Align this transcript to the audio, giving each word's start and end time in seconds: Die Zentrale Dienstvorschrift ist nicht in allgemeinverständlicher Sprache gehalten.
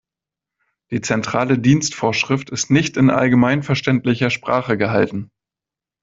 Die 0.89 1.01
Zentrale 1.01 1.59
Dienstvorschrift 1.59 2.49
ist 2.49 2.71
nicht 2.71 2.97
in 2.97 3.11
allgemeinverständlicher 3.11 4.31
Sprache 4.31 4.75
gehalten. 4.75 5.29